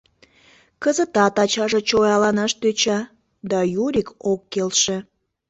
Кызытат 0.83 1.35
ачаже 1.43 1.79
чояланаш 1.89 2.51
тӧча, 2.61 2.99
да 3.49 3.59
Юрик 3.85 4.09
ок 4.31 4.41
келше... 4.53 4.97